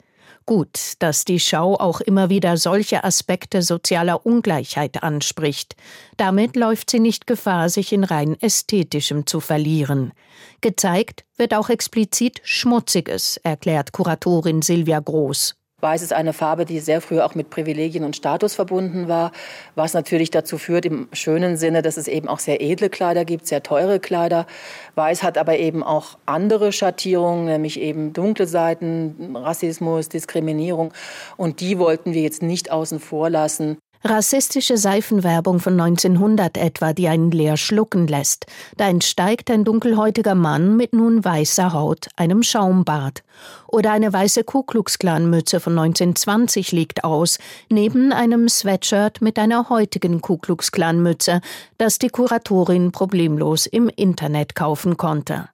Gut, 0.47 0.93
dass 1.01 1.25
die 1.25 1.41
Schau 1.41 1.75
auch 1.75 2.01
immer 2.01 2.31
wieder 2.31 2.57
solche 2.57 3.03
Aspekte 3.03 3.63
sozialer 3.63 4.25
Ungleichheit 4.25 5.03
anspricht. 5.03 5.75
Damit 6.17 6.55
läuft 6.55 6.89
sie 6.89 7.01
nicht 7.01 7.27
Gefahr, 7.27 7.69
sich 7.69 7.93
in 7.93 8.05
rein 8.05 8.41
ästhetischem 8.41 9.27
zu 9.27 9.41
verlieren. 9.41 10.13
Gezeigt 10.61 11.25
wird 11.37 11.53
auch 11.53 11.69
explizit 11.69 12.41
Schmutziges, 12.45 13.39
erklärt 13.39 13.91
Kuratorin 13.91 14.63
Silvia 14.63 15.01
Groß. 15.01 15.56
Weiß 15.83 16.01
ist 16.01 16.15
eine 16.15 16.33
Farbe, 16.33 16.65
die 16.65 16.81
sehr 16.81 17.03
früh 17.03 17.21
auch 17.21 17.35
mit 17.35 17.51
Privilegien 17.51 18.03
und 18.03 18.17
Status 18.17 18.55
verbunden 18.55 19.09
war, 19.09 19.31
was 19.75 19.93
natürlich 19.93 20.31
dazu 20.31 20.57
führt, 20.57 20.87
im 20.87 21.07
schönen 21.12 21.59
Sinne, 21.59 21.83
dass 21.83 21.99
es 21.99 22.09
eben 22.09 22.29
auch 22.29 22.39
sehr 22.39 22.62
edle 22.62 22.89
Kleider 22.89 23.27
gibt, 23.27 23.47
sehr 23.47 23.62
teure 23.62 24.01
Kleider. 24.01 24.47
Weiß 24.95 25.23
hat 25.23 25.37
aber 25.37 25.59
eben 25.59 25.83
auch 25.83 26.17
andere 26.25 26.73
Schattierungen, 26.73 27.45
nämlich 27.45 27.79
eben 27.79 28.15
dunkle 28.15 28.47
Seiten, 28.47 29.37
Rassismus, 29.37 30.09
Diskriminierung. 30.09 30.95
Und 31.37 31.61
die 31.61 31.79
wollten 31.79 32.15
wir 32.15 32.23
jetzt 32.23 32.43
nicht 32.43 32.73
außen 32.73 32.99
vor 32.99 33.29
lassen. 33.29 33.77
Rassistische 34.09 34.77
Seifenwerbung 34.77 35.59
von 35.59 35.81
1900 35.81 36.59
etwa, 36.59 36.92
die 36.92 37.09
einen 37.09 37.33
leer 37.33 37.57
schlucken 37.57 38.07
lässt. 38.07 38.47
Da 38.77 38.88
entsteigt 38.88 39.51
ein 39.51 39.64
dunkelhäutiger 39.64 40.37
Mann 40.37 40.77
mit 40.77 40.92
nun 40.92 41.25
weißer 41.25 41.73
Haut, 41.73 42.07
einem 42.14 42.45
Schaumbart. 42.45 43.25
Oder 43.66 43.90
eine 43.90 44.12
weiße 44.12 44.45
Ku 44.45 44.62
Klux 44.62 45.01
Klan 45.01 45.29
Mütze 45.29 45.59
von 45.59 45.77
1920 45.77 46.71
liegt 46.71 47.03
aus, 47.03 47.38
neben 47.69 48.12
einem 48.12 48.49
Sweatshirt 48.49 49.23
mit 49.23 49.40
einer 49.40 49.71
heutigen 49.71 50.21
Ku 50.21 50.37
Klux 50.38 50.71
Klan 50.71 51.03
Mütze, 51.03 51.40
das 51.77 51.99
die 51.99 52.09
Kuratorin 52.09 52.92
problemlos 52.92 53.66
im 53.66 53.88
Internet 53.88 54.55
kaufen 54.55 54.97
konnte. 54.97 55.49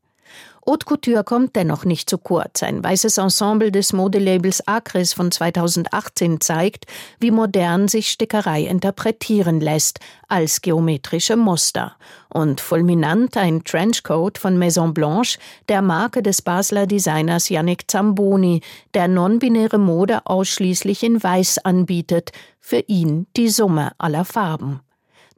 Haute 0.64 0.86
Couture 0.86 1.24
kommt 1.24 1.56
dennoch 1.56 1.84
nicht 1.84 2.08
zu 2.08 2.18
kurz. 2.18 2.62
Ein 2.62 2.84
weißes 2.84 3.18
Ensemble 3.18 3.72
des 3.72 3.92
Modelabels 3.92 4.66
Acris 4.68 5.12
von 5.12 5.32
2018 5.32 6.40
zeigt, 6.40 6.86
wie 7.18 7.32
modern 7.32 7.88
sich 7.88 8.08
Stickerei 8.08 8.62
interpretieren 8.62 9.60
lässt, 9.60 9.98
als 10.28 10.62
geometrische 10.62 11.36
Muster. 11.36 11.96
Und 12.28 12.60
fulminant 12.60 13.36
ein 13.36 13.64
Trenchcoat 13.64 14.38
von 14.38 14.56
Maison 14.56 14.94
Blanche, 14.94 15.40
der 15.68 15.82
Marke 15.82 16.22
des 16.22 16.42
Basler 16.42 16.86
Designers 16.86 17.48
Yannick 17.48 17.90
Zamboni, 17.90 18.60
der 18.94 19.08
non-binäre 19.08 19.78
Mode 19.78 20.20
ausschließlich 20.26 21.02
in 21.02 21.20
Weiß 21.20 21.58
anbietet, 21.64 22.30
für 22.60 22.84
ihn 22.86 23.26
die 23.36 23.48
Summe 23.48 23.90
aller 23.98 24.24
Farben. 24.24 24.78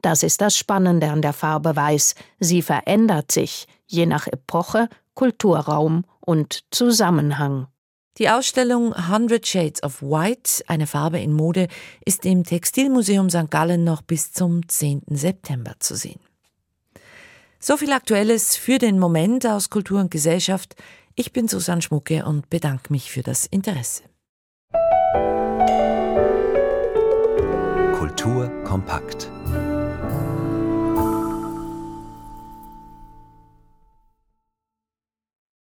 Das 0.03 0.21
ist 0.21 0.41
das 0.41 0.55
Spannende 0.55 1.09
an 1.09 1.23
der 1.23 1.33
Farbe 1.33 1.75
Weiß. 1.75 2.13
Sie 2.39 2.61
verändert 2.61 3.31
sich, 3.31 3.67
je 3.87 4.05
nach 4.05 4.27
Epoche, 4.27 4.87
Kulturraum 5.15 6.05
und 6.19 6.63
Zusammenhang. 6.71 7.67
Die 8.17 8.29
Ausstellung 8.29 9.09
Hundred 9.09 9.45
Shades 9.45 9.83
of 9.83 10.01
White, 10.01 10.63
eine 10.67 10.87
Farbe 10.87 11.19
in 11.19 11.33
Mode, 11.33 11.67
ist 12.05 12.25
im 12.25 12.45
Textilmuseum 12.45 13.29
St. 13.29 13.49
Gallen 13.49 13.83
noch 13.83 14.01
bis 14.01 14.31
zum 14.31 14.67
10. 14.69 15.01
September 15.09 15.73
zu 15.79 15.95
sehen. 15.95 16.21
So 17.59 17.75
viel 17.77 17.91
Aktuelles 17.91 18.55
für 18.55 18.77
den 18.77 18.99
Moment 18.99 19.45
aus 19.45 19.69
Kultur 19.69 19.99
und 19.99 20.11
Gesellschaft. 20.11 20.75
Ich 21.15 21.33
bin 21.33 21.47
Susanne 21.47 21.81
Schmucke 21.81 22.23
und 22.23 22.49
bedanke 22.49 22.93
mich 22.93 23.11
für 23.11 23.23
das 23.23 23.47
Interesse. 23.47 24.03
Kultur 27.97 28.49
kompakt. 28.63 29.29